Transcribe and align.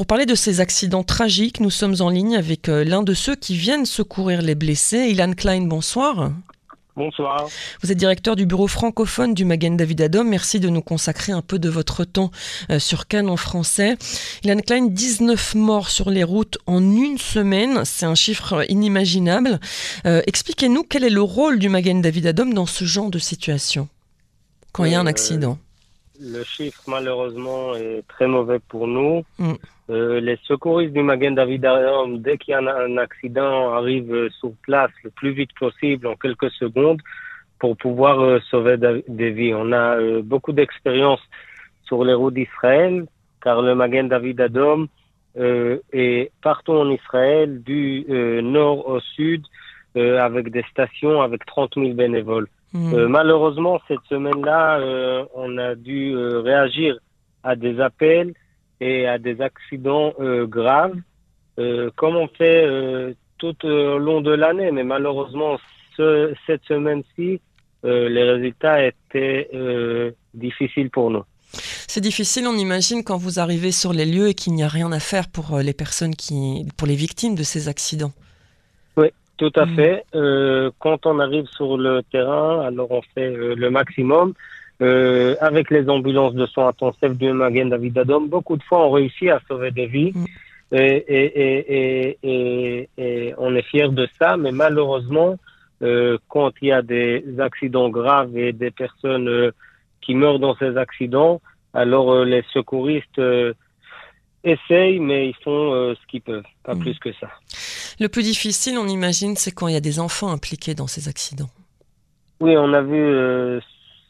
Pour 0.00 0.06
parler 0.06 0.24
de 0.24 0.34
ces 0.34 0.60
accidents 0.60 1.04
tragiques, 1.04 1.60
nous 1.60 1.68
sommes 1.68 1.96
en 2.00 2.08
ligne 2.08 2.34
avec 2.34 2.70
euh, 2.70 2.84
l'un 2.84 3.02
de 3.02 3.12
ceux 3.12 3.36
qui 3.36 3.54
viennent 3.54 3.84
secourir 3.84 4.40
les 4.40 4.54
blessés. 4.54 5.10
Ilan 5.10 5.34
Klein, 5.34 5.66
bonsoir. 5.66 6.32
Bonsoir. 6.96 7.46
Vous 7.82 7.92
êtes 7.92 7.98
directeur 7.98 8.34
du 8.34 8.46
bureau 8.46 8.66
francophone 8.66 9.34
du 9.34 9.44
Magen 9.44 9.76
David 9.76 10.00
Adom. 10.00 10.26
Merci 10.26 10.58
de 10.58 10.70
nous 10.70 10.80
consacrer 10.80 11.32
un 11.32 11.42
peu 11.42 11.58
de 11.58 11.68
votre 11.68 12.06
temps 12.06 12.30
euh, 12.70 12.78
sur 12.78 13.08
Cannes 13.08 13.28
en 13.28 13.36
français. 13.36 13.98
Ilan 14.42 14.60
Klein, 14.60 14.86
19 14.86 15.54
morts 15.56 15.90
sur 15.90 16.08
les 16.08 16.24
routes 16.24 16.56
en 16.64 16.80
une 16.80 17.18
semaine. 17.18 17.84
C'est 17.84 18.06
un 18.06 18.14
chiffre 18.14 18.64
inimaginable. 18.70 19.60
Euh, 20.06 20.22
expliquez-nous 20.26 20.84
quel 20.84 21.04
est 21.04 21.10
le 21.10 21.20
rôle 21.20 21.58
du 21.58 21.68
Magen 21.68 22.00
David 22.00 22.26
Adom 22.26 22.54
dans 22.54 22.64
ce 22.64 22.86
genre 22.86 23.10
de 23.10 23.18
situation 23.18 23.86
quand 24.72 24.86
il 24.86 24.92
y 24.92 24.94
a 24.94 25.00
un 25.00 25.06
accident 25.06 25.58
le 26.20 26.44
chiffre, 26.44 26.82
malheureusement, 26.86 27.74
est 27.74 28.06
très 28.08 28.26
mauvais 28.26 28.58
pour 28.68 28.86
nous. 28.86 29.24
Mm. 29.38 29.52
Euh, 29.90 30.20
les 30.20 30.38
secouristes 30.44 30.92
du 30.92 31.02
Magen 31.02 31.34
David 31.34 31.64
Adom, 31.64 32.18
dès 32.18 32.38
qu'il 32.38 32.52
y 32.52 32.54
a 32.54 32.58
un, 32.58 32.96
accident, 32.98 33.72
arrivent 33.72 34.28
sur 34.38 34.52
place 34.62 34.90
le 35.02 35.10
plus 35.10 35.32
vite 35.32 35.50
possible, 35.58 36.06
en 36.06 36.14
quelques 36.14 36.50
secondes, 36.52 37.00
pour 37.58 37.76
pouvoir 37.76 38.20
euh, 38.20 38.38
sauver 38.50 38.76
des 39.08 39.30
vies. 39.30 39.54
On 39.54 39.72
a 39.72 39.98
euh, 39.98 40.22
beaucoup 40.22 40.52
d'expérience 40.52 41.20
sur 41.84 42.04
les 42.04 42.14
routes 42.14 42.34
d'Israël, 42.34 43.06
car 43.42 43.62
le 43.62 43.74
Magen 43.74 44.08
David 44.08 44.40
Adom 44.40 44.86
est 45.36 46.32
partout 46.42 46.72
en 46.72 46.90
Israël, 46.90 47.62
du 47.62 48.04
nord 48.42 48.88
au 48.88 49.00
sud, 49.00 49.46
avec 49.94 50.50
des 50.50 50.64
stations 50.70 51.22
avec 51.22 51.46
30 51.46 51.74
000 51.76 51.94
bénévoles. 51.94 52.48
Mm. 52.72 52.94
Euh, 52.94 53.08
malheureusement, 53.08 53.80
cette 53.88 54.04
semaine-là, 54.08 54.78
euh, 54.78 55.24
on 55.34 55.58
a 55.58 55.74
dû 55.74 56.14
euh, 56.14 56.40
réagir 56.40 56.98
à 57.42 57.56
des 57.56 57.80
appels 57.80 58.34
et 58.80 59.06
à 59.06 59.18
des 59.18 59.40
accidents 59.40 60.14
graves, 60.44 60.94
comme 61.96 62.16
on 62.16 62.28
fait 62.28 63.14
tout 63.36 63.66
au 63.66 63.98
long 63.98 64.22
de 64.22 64.30
l'année. 64.30 64.70
Mais 64.70 64.84
malheureusement, 64.84 65.58
ce, 65.98 66.32
cette 66.46 66.64
semaine-ci, 66.64 67.40
les 67.82 68.22
résultats 68.22 68.86
étaient 68.86 69.50
difficiles 70.32 70.88
pour 70.88 71.10
nous. 71.10 71.24
C'est 71.52 72.00
difficile, 72.00 72.46
on 72.46 72.56
imagine, 72.56 73.04
quand 73.04 73.18
vous 73.18 73.38
arrivez 73.38 73.70
sur 73.70 73.92
les 73.92 74.06
lieux 74.06 74.28
et 74.28 74.34
qu'il 74.34 74.54
n'y 74.54 74.62
a 74.62 74.68
rien 74.68 74.92
à 74.92 75.00
faire 75.00 75.28
pour 75.28 75.58
les 75.58 75.74
personnes 75.74 76.16
qui, 76.16 76.66
pour 76.78 76.88
les 76.88 76.94
victimes 76.96 77.34
de 77.34 77.42
ces 77.42 77.68
accidents. 77.68 78.12
Tout 79.40 79.50
à 79.56 79.64
Mm. 79.64 79.74
fait. 79.76 80.04
Euh, 80.14 80.70
quand 80.78 81.06
on 81.06 81.18
arrive 81.18 81.46
sur 81.58 81.78
le 81.78 82.02
terrain, 82.12 82.60
alors 82.68 82.90
on 82.90 83.02
fait 83.14 83.30
euh, 83.34 83.54
le 83.56 83.70
maximum. 83.70 84.34
Euh, 84.82 85.34
avec 85.40 85.70
les 85.70 85.84
ambulances 85.90 86.34
de 86.34 86.46
soins 86.46 86.68
intensifs 86.68 87.16
du 87.22 87.32
Magen 87.32 87.68
David 87.70 87.98
Adom, 87.98 88.28
beaucoup 88.28 88.56
de 88.56 88.62
fois 88.62 88.78
on 88.86 88.90
réussit 88.90 89.28
à 89.30 89.38
sauver 89.48 89.70
des 89.70 89.86
vies 89.86 90.12
Mm. 90.14 90.24
et, 90.72 90.96
et, 91.18 91.26
et, 91.78 92.18
et, 92.34 92.88
et 92.98 93.34
on 93.38 93.54
est 93.58 93.66
fier 93.72 93.88
de 94.00 94.06
ça, 94.18 94.36
mais 94.42 94.52
malheureusement, 94.52 95.32
quand 96.28 96.52
il 96.60 96.68
y 96.68 96.72
a 96.72 96.82
des 96.82 97.24
accidents 97.48 97.88
graves 97.88 98.36
et 98.36 98.52
des 98.64 98.70
personnes 98.70 99.30
qui 100.02 100.14
meurent 100.14 100.38
dans 100.46 100.54
ces 100.62 100.72
accidents, 100.76 101.40
alors 101.82 102.24
les 102.32 102.42
secouristes 102.52 103.20
essayent, 104.44 105.00
mais 105.00 105.28
ils 105.30 105.36
font 105.44 105.94
ce 105.94 106.06
qu'ils 106.08 106.22
peuvent, 106.22 106.50
pas 106.64 106.74
Mm. 106.74 106.80
plus 106.80 106.98
que 106.98 107.12
ça. 107.20 107.28
Le 108.00 108.08
plus 108.08 108.22
difficile, 108.22 108.78
on 108.78 108.88
imagine, 108.88 109.36
c'est 109.36 109.50
quand 109.50 109.68
il 109.68 109.74
y 109.74 109.76
a 109.76 109.80
des 109.80 110.00
enfants 110.00 110.32
impliqués 110.32 110.74
dans 110.74 110.86
ces 110.86 111.08
accidents. 111.08 111.50
Oui, 112.40 112.56
on 112.56 112.72
a 112.72 112.80
vu 112.80 112.96
euh, 112.98 113.60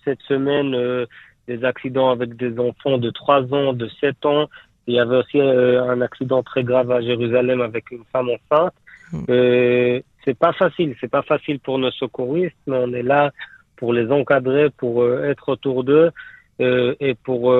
cette 0.04 0.20
semaine 0.22 0.74
euh, 0.76 1.06
des 1.48 1.64
accidents 1.64 2.10
avec 2.10 2.36
des 2.36 2.56
enfants 2.60 2.98
de 2.98 3.10
3 3.10 3.52
ans, 3.52 3.72
de 3.72 3.88
7 4.00 4.24
ans. 4.26 4.48
Il 4.86 4.94
y 4.94 5.00
avait 5.00 5.16
aussi 5.16 5.40
euh, 5.40 5.82
un 5.82 6.00
accident 6.02 6.44
très 6.44 6.62
grave 6.62 6.92
à 6.92 7.00
Jérusalem 7.00 7.60
avec 7.60 7.90
une 7.90 8.04
femme 8.12 8.28
enceinte. 8.30 8.74
Mm. 9.12 9.24
Euh, 9.28 10.00
c'est 10.24 10.38
pas 10.38 10.52
facile, 10.52 10.94
c'est 11.00 11.10
pas 11.10 11.22
facile 11.22 11.58
pour 11.58 11.78
nos 11.78 11.90
secouristes, 11.90 12.56
mais 12.68 12.76
on 12.76 12.92
est 12.92 13.02
là 13.02 13.32
pour 13.74 13.92
les 13.92 14.08
encadrer, 14.12 14.70
pour 14.70 15.04
être 15.06 15.48
autour 15.48 15.82
d'eux 15.82 16.10
et 16.58 17.14
pour 17.24 17.54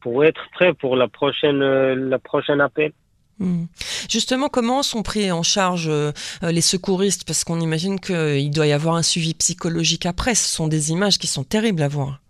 pour 0.00 0.24
être 0.26 0.42
prêt 0.52 0.74
pour 0.74 0.94
la 0.96 1.08
prochaine 1.08 1.60
la 1.60 2.18
prochaine 2.18 2.60
appel. 2.60 2.92
Hmm. 3.38 3.66
Justement, 4.08 4.48
comment 4.48 4.82
sont 4.82 5.02
pris 5.02 5.30
en 5.30 5.42
charge 5.42 5.88
euh, 5.88 6.12
euh, 6.42 6.50
les 6.50 6.60
secouristes? 6.60 7.24
Parce 7.24 7.44
qu'on 7.44 7.60
imagine 7.60 8.00
qu'il 8.00 8.50
doit 8.50 8.66
y 8.66 8.72
avoir 8.72 8.96
un 8.96 9.02
suivi 9.02 9.34
psychologique 9.34 10.06
après. 10.06 10.34
Ce 10.34 10.48
sont 10.48 10.66
des 10.66 10.90
images 10.90 11.18
qui 11.18 11.26
sont 11.26 11.44
terribles 11.44 11.82
à 11.82 11.88
voir. 11.88 12.20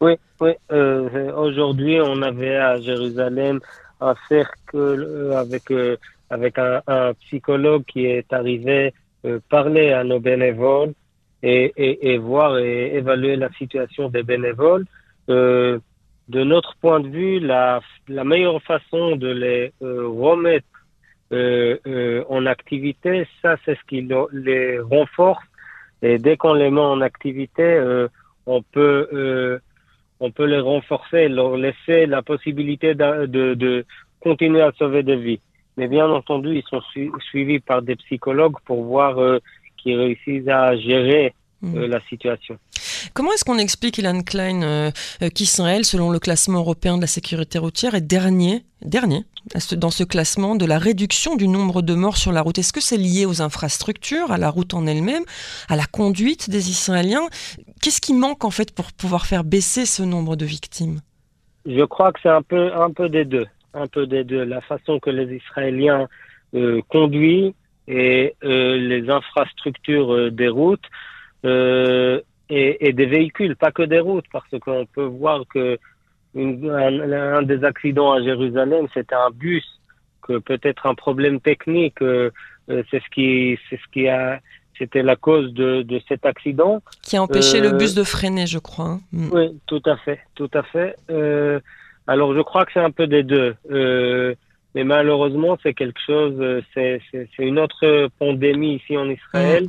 Oui, 0.00 0.12
oui. 0.40 0.52
Euh, 0.72 1.32
Aujourd'hui, 1.34 2.00
on 2.00 2.22
avait 2.22 2.56
à 2.56 2.80
Jérusalem 2.80 3.60
un 4.00 4.14
cercle 4.28 4.76
euh, 4.76 5.36
avec 5.36 5.70
euh, 5.70 5.96
un, 6.86 7.12
psychologue 7.26 7.84
qui 7.86 8.06
est 8.06 8.32
arrivé 8.32 8.94
euh, 9.24 9.40
parler 9.48 9.92
à 9.92 10.04
nos 10.04 10.20
bénévoles 10.20 10.94
et, 11.42 12.18
voir 12.18 12.58
et 12.58 12.96
évaluer 12.96 13.36
la 13.36 13.50
situation 13.52 14.10
des 14.10 14.22
bénévoles. 14.22 14.84
Euh, 16.30 16.38
de 16.38 16.44
notre 16.44 16.76
point 16.76 17.00
de 17.00 17.08
vue, 17.08 17.40
la, 17.40 17.80
la 18.08 18.24
meilleure 18.24 18.62
façon 18.62 19.16
de 19.16 19.28
les 19.28 19.72
euh, 19.82 20.06
remettre 20.08 20.66
euh, 21.32 22.24
en 22.28 22.46
activité, 22.46 23.26
ça 23.42 23.56
c'est 23.64 23.76
ce 23.76 23.84
qui 23.88 24.08
les 24.32 24.80
renforce. 24.80 25.44
Et 26.02 26.18
dès 26.18 26.36
qu'on 26.36 26.54
les 26.54 26.70
met 26.70 26.80
en 26.80 27.00
activité, 27.00 27.78
on 28.46 28.62
peut 28.62 29.60
on 30.20 30.30
peut 30.30 30.46
les 30.46 30.60
renforcer, 30.60 31.28
leur 31.28 31.56
laisser 31.56 32.06
la 32.06 32.22
possibilité 32.22 32.94
de, 32.94 33.26
de, 33.26 33.54
de, 33.54 33.84
continuer 34.20 34.60
à 34.60 34.72
sauver 34.72 35.02
des 35.02 35.16
vies. 35.16 35.40
Mais 35.76 35.88
bien 35.88 36.08
entendu, 36.10 36.56
ils 36.56 36.62
sont 36.64 36.82
su 36.92 37.10
suivis 37.30 37.60
par 37.60 37.80
des 37.82 37.96
psychologues 37.96 38.56
pour 38.66 38.84
voir 38.84 39.18
euh, 39.18 39.38
qu'ils 39.78 39.96
réussissent 39.96 40.48
à 40.48 40.76
gérer 40.76 41.32
euh, 41.64 41.86
la 41.86 42.00
situation. 42.08 42.58
Comment 43.14 43.32
est-ce 43.32 43.44
qu'on 43.44 43.58
explique, 43.58 43.98
Ilan 43.98 44.22
Klein, 44.22 44.62
euh, 44.62 44.90
qu'Israël, 45.34 45.84
selon 45.84 46.10
le 46.10 46.18
classement 46.18 46.60
européen 46.60 46.96
de 46.96 47.02
la 47.02 47.06
sécurité 47.06 47.58
routière, 47.58 47.94
est 47.94 48.00
dernier, 48.00 48.64
dernier 48.82 49.24
dans 49.76 49.90
ce 49.90 50.04
classement 50.04 50.54
de 50.54 50.66
la 50.66 50.78
réduction 50.78 51.36
du 51.36 51.48
nombre 51.48 51.82
de 51.82 51.94
morts 51.94 52.16
sur 52.16 52.32
la 52.32 52.42
route? 52.42 52.58
Est-ce 52.58 52.72
que 52.72 52.80
c'est 52.80 52.96
lié 52.96 53.26
aux 53.26 53.42
infrastructures, 53.42 54.30
à 54.32 54.38
la 54.38 54.50
route 54.50 54.74
en 54.74 54.86
elle-même, 54.86 55.24
à 55.68 55.76
la 55.76 55.84
conduite 55.84 56.50
des 56.50 56.70
Israéliens? 56.70 57.28
Qu'est-ce 57.82 58.00
qui 58.00 58.14
manque 58.14 58.44
en 58.44 58.50
fait 58.50 58.74
pour 58.74 58.92
pouvoir 58.92 59.26
faire 59.26 59.44
baisser 59.44 59.86
ce 59.86 60.02
nombre 60.02 60.36
de 60.36 60.44
victimes? 60.44 61.00
Je 61.66 61.84
crois 61.84 62.12
que 62.12 62.20
c'est 62.22 62.30
un 62.30 62.42
peu, 62.42 62.72
un 62.74 62.90
peu 62.90 63.08
des 63.08 63.24
deux. 63.24 63.46
Un 63.74 63.86
peu 63.86 64.06
des 64.06 64.24
deux. 64.24 64.44
La 64.44 64.60
façon 64.62 64.98
que 64.98 65.10
les 65.10 65.36
Israéliens 65.36 66.08
euh, 66.54 66.80
conduisent 66.88 67.52
et 67.86 68.34
euh, 68.44 68.76
les 68.76 69.08
infrastructures 69.10 70.12
euh, 70.12 70.30
des 70.30 70.48
routes 70.48 70.84
et, 71.44 72.88
et, 72.88 72.92
des 72.92 73.06
véhicules, 73.06 73.56
pas 73.56 73.70
que 73.70 73.82
des 73.82 74.00
routes, 74.00 74.26
parce 74.32 74.50
qu'on 74.60 74.86
peut 74.86 75.04
voir 75.04 75.44
que 75.52 75.78
une, 76.34 76.70
un, 76.70 77.12
un, 77.38 77.42
des 77.42 77.64
accidents 77.64 78.12
à 78.12 78.22
Jérusalem, 78.22 78.86
c'était 78.94 79.14
un 79.14 79.30
bus, 79.30 79.64
que 80.22 80.38
peut-être 80.38 80.86
un 80.86 80.94
problème 80.94 81.40
technique, 81.40 81.98
c'est 82.00 83.00
ce 83.04 83.10
qui, 83.12 83.58
c'est 83.68 83.76
ce 83.76 83.92
qui 83.92 84.08
a 84.08 84.40
c'était 84.80 85.02
la 85.02 85.14
cause 85.14 85.52
de, 85.52 85.82
de, 85.82 86.00
cet 86.08 86.24
accident. 86.24 86.80
Qui 87.02 87.16
a 87.16 87.22
empêché 87.22 87.58
euh, 87.58 87.70
le 87.70 87.76
bus 87.76 87.94
de 87.94 88.02
freiner, 88.02 88.46
je 88.46 88.58
crois. 88.58 88.86
Hein. 88.86 89.00
Mm. 89.12 89.28
Oui, 89.32 89.60
tout 89.66 89.82
à 89.84 89.96
fait, 89.98 90.20
tout 90.34 90.50
à 90.54 90.62
fait. 90.62 90.96
Euh, 91.10 91.60
alors, 92.06 92.34
je 92.34 92.40
crois 92.40 92.64
que 92.64 92.72
c'est 92.72 92.80
un 92.80 92.90
peu 92.90 93.06
des 93.06 93.22
deux. 93.22 93.54
Euh, 93.70 94.34
mais 94.74 94.84
malheureusement, 94.84 95.58
c'est 95.62 95.74
quelque 95.74 96.00
chose, 96.04 96.62
c'est 96.74 97.00
une 97.38 97.58
autre 97.58 98.08
pandémie 98.18 98.76
ici 98.76 98.96
en 98.96 99.08
Israël. 99.10 99.68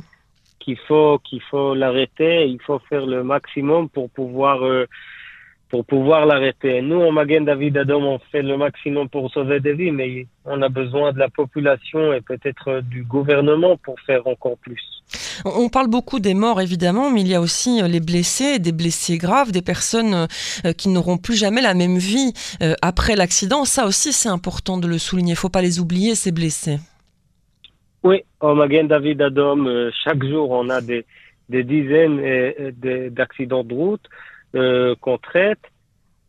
Qu'il 0.62 0.78
faut, 0.78 1.18
qu'il 1.18 1.42
faut 1.42 1.74
l'arrêter. 1.74 2.46
Il 2.46 2.60
faut 2.60 2.80
faire 2.88 3.06
le 3.06 3.22
maximum 3.24 3.88
pour 3.88 4.10
pouvoir 4.10 4.64
euh, 4.64 4.86
pour 5.68 5.86
pouvoir 5.86 6.26
l'arrêter. 6.26 6.82
Nous, 6.82 7.00
en 7.00 7.12
Magen 7.12 7.46
David 7.46 7.78
Adom, 7.78 8.04
on 8.04 8.18
fait 8.30 8.42
le 8.42 8.58
maximum 8.58 9.08
pour 9.08 9.32
sauver 9.32 9.58
des 9.58 9.72
vies, 9.72 9.90
mais 9.90 10.26
on 10.44 10.60
a 10.60 10.68
besoin 10.68 11.12
de 11.12 11.18
la 11.18 11.30
population 11.30 12.12
et 12.12 12.20
peut-être 12.20 12.82
du 12.82 13.04
gouvernement 13.04 13.78
pour 13.78 13.98
faire 14.00 14.26
encore 14.26 14.58
plus. 14.58 14.82
On 15.46 15.70
parle 15.70 15.88
beaucoup 15.88 16.20
des 16.20 16.34
morts, 16.34 16.60
évidemment, 16.60 17.10
mais 17.10 17.22
il 17.22 17.28
y 17.28 17.34
a 17.34 17.40
aussi 17.40 17.80
les 17.88 18.00
blessés, 18.00 18.58
des 18.58 18.72
blessés 18.72 19.16
graves, 19.16 19.50
des 19.50 19.62
personnes 19.62 20.26
qui 20.76 20.90
n'auront 20.90 21.16
plus 21.16 21.36
jamais 21.36 21.62
la 21.62 21.72
même 21.72 21.96
vie 21.96 22.34
après 22.82 23.16
l'accident. 23.16 23.64
Ça 23.64 23.86
aussi, 23.86 24.12
c'est 24.12 24.28
important 24.28 24.76
de 24.76 24.86
le 24.86 24.98
souligner. 24.98 25.32
Il 25.32 25.36
ne 25.36 25.38
faut 25.38 25.48
pas 25.48 25.62
les 25.62 25.80
oublier, 25.80 26.14
ces 26.14 26.32
blessés. 26.32 26.78
Oui, 28.02 28.22
au 28.40 28.54
Magen 28.54 28.88
David 28.88 29.22
Adom, 29.22 29.90
chaque 30.04 30.24
jour, 30.24 30.50
on 30.50 30.68
a 30.70 30.80
des, 30.80 31.04
des 31.48 31.62
dizaines 31.62 32.20
d'accidents 33.10 33.64
de 33.64 33.74
route 33.74 34.08
euh, 34.54 34.94
qu'on 35.00 35.18
traite 35.18 35.60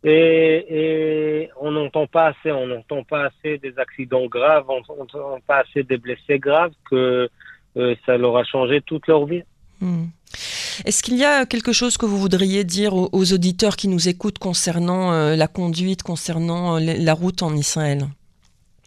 et, 0.04 0.66
et 0.68 1.50
on 1.60 1.72
n'entend 1.72 2.06
pas 2.06 2.26
assez, 2.26 2.52
on 2.52 2.66
n'entend 2.66 3.02
pas 3.04 3.24
assez 3.26 3.58
des 3.58 3.78
accidents 3.78 4.26
graves, 4.26 4.66
on 4.68 4.80
n'entend 4.96 5.38
pas 5.46 5.58
assez 5.58 5.82
des 5.82 5.96
blessés 5.96 6.38
graves 6.38 6.72
que 6.90 7.28
euh, 7.76 7.94
ça 8.06 8.16
leur 8.16 8.36
a 8.36 8.44
changé 8.44 8.80
toute 8.82 9.06
leur 9.06 9.24
vie. 9.26 9.42
Hmm. 9.80 10.04
Est-ce 10.84 11.02
qu'il 11.02 11.16
y 11.16 11.24
a 11.24 11.46
quelque 11.46 11.72
chose 11.72 11.96
que 11.96 12.06
vous 12.06 12.18
voudriez 12.18 12.64
dire 12.64 12.94
aux, 12.94 13.08
aux 13.12 13.32
auditeurs 13.32 13.76
qui 13.76 13.88
nous 13.88 14.08
écoutent 14.08 14.38
concernant 14.38 15.12
euh, 15.12 15.36
la 15.36 15.48
conduite, 15.48 16.02
concernant 16.02 16.78
la 16.78 17.14
route 17.14 17.42
en 17.42 17.54
Israël? 17.54 18.04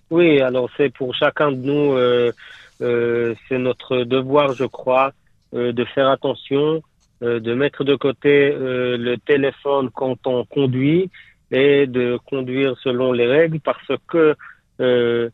Oui, 0.10 0.40
alors 0.42 0.70
c'est 0.78 0.94
pour 0.94 1.14
chacun 1.16 1.52
de 1.52 1.58
nous, 1.58 1.94
euh, 1.94 1.98
euh, 1.98 2.32
c'est 2.80 3.58
notre 3.58 4.04
devoir, 4.04 4.54
je 4.54 4.66
crois, 4.66 5.12
euh, 5.54 5.72
de 5.72 5.86
faire 5.86 6.10
attention, 6.10 6.82
euh, 7.24 7.40
de 7.40 7.54
mettre 7.54 7.84
de 7.84 7.96
côté 7.96 8.52
euh, 8.52 8.98
le 8.98 9.18
téléphone 9.18 9.90
quand 9.92 10.28
on 10.28 10.46
conduit 10.46 11.10
et 11.52 11.88
de 11.88 12.20
conduire 12.30 12.78
selon 12.84 13.12
les 13.12 13.26
règles 13.26 13.60
parce 13.62 13.92
que 14.08 14.36
euh, 14.82 15.30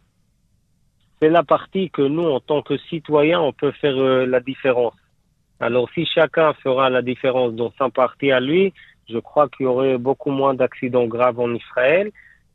c'est 1.20 1.30
la 1.30 1.44
partie 1.44 1.90
que 1.90 2.04
nous, 2.04 2.24
en 2.24 2.40
tant 2.40 2.62
que 2.62 2.78
citoyens, 2.78 3.42
on 3.42 3.54
peut 3.54 3.72
faire 3.72 3.98
euh, 3.98 4.26
la 4.26 4.40
différence. 4.40 4.94
Alors 5.60 5.90
si 5.94 6.06
chacun 6.06 6.54
fera 6.54 6.90
la 6.90 7.02
différence 7.02 7.54
dans 7.54 7.74
sa 7.78 7.90
partie 7.90 8.32
à 8.32 8.40
lui, 8.40 8.72
je 9.10 9.18
crois 9.18 9.50
qu'il 9.50 9.66
y 9.66 9.68
aurait 9.68 9.98
beaucoup 9.98 10.32
moins 10.32 10.54
d'accidents 10.54 11.08
graves 11.08 11.40
en 11.40 11.54
Israël. 11.54 12.12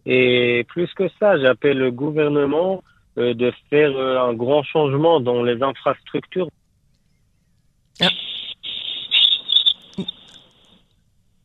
Et 0.07 0.65
plus 0.69 0.93
que 0.95 1.09
ça, 1.19 1.39
j'appelle 1.39 1.79
le 1.79 1.91
gouvernement 1.91 2.75
euh, 2.77 2.98
de 3.35 3.53
faire 3.71 3.91
euh, 3.97 4.19
un 4.21 4.35
grand 4.35 4.63
changement 4.63 5.21
dans 5.21 5.43
les 5.43 5.61
infrastructures. 5.63 6.49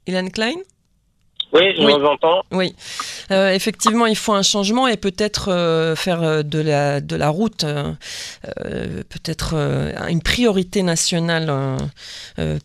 Ilan 0.05 0.29
Klein? 0.29 0.55
Oui, 1.53 1.73
je 1.77 1.83
Oui. 1.85 1.93
vous 1.93 2.05
entends. 2.05 2.43
Oui, 2.51 2.75
Euh, 3.31 3.51
effectivement, 3.51 4.05
il 4.05 4.15
faut 4.15 4.33
un 4.33 4.41
changement 4.41 4.87
et 4.87 4.97
peut-être 4.97 5.49
euh, 5.49 5.95
faire 5.95 6.21
euh, 6.23 6.43
de 6.43 6.59
la, 6.59 7.01
de 7.01 7.15
la 7.15 7.29
route 7.29 7.65
peut-être 8.43 9.55
une 10.09 10.21
priorité 10.21 10.83
nationale 10.83 11.51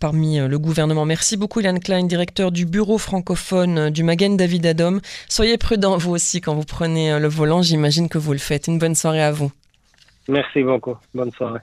parmi 0.00 0.38
le 0.38 0.58
gouvernement. 0.58 1.05
Merci 1.05 1.37
beaucoup, 1.37 1.60
Ilan 1.60 1.78
Klein, 1.78 2.05
directeur 2.05 2.50
du 2.52 2.64
bureau 2.66 2.99
francophone 2.99 3.90
du 3.90 4.02
Magen 4.02 4.37
David 4.37 4.66
Adom. 4.66 5.00
Soyez 5.28 5.58
prudent, 5.58 5.96
vous 5.96 6.12
aussi, 6.12 6.40
quand 6.40 6.55
vous 6.55 6.64
prenez 6.64 7.19
le 7.19 7.28
volant. 7.28 7.62
J'imagine 7.62 8.08
que 8.08 8.19
vous 8.19 8.32
le 8.32 8.38
faites. 8.38 8.66
Une 8.66 8.78
bonne 8.78 8.94
soirée 8.94 9.22
à 9.22 9.32
vous. 9.32 9.52
Merci 10.28 10.62
beaucoup. 10.62 10.96
Bonne 11.14 11.32
soirée. 11.32 11.60